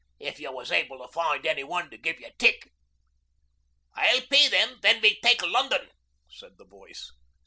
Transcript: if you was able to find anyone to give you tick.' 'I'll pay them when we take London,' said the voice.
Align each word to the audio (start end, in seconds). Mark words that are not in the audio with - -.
if 0.19 0.39
you 0.39 0.51
was 0.51 0.71
able 0.71 0.97
to 0.97 1.07
find 1.13 1.45
anyone 1.45 1.87
to 1.91 1.95
give 1.95 2.19
you 2.19 2.25
tick.' 2.39 2.71
'I'll 3.93 4.21
pay 4.31 4.47
them 4.49 4.79
when 4.81 4.99
we 4.99 5.19
take 5.21 5.43
London,' 5.43 5.91
said 6.27 6.57
the 6.57 6.65
voice. 6.65 7.11